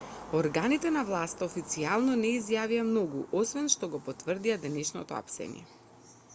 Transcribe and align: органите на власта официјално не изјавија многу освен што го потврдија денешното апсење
органите 0.37 0.91
на 0.95 1.03
власта 1.09 1.47
официјално 1.47 2.15
не 2.23 2.31
изјавија 2.37 2.87
многу 2.89 3.23
освен 3.43 3.71
што 3.77 3.93
го 3.95 4.03
потврдија 4.11 4.59
денешното 4.67 5.21
апсење 5.23 5.67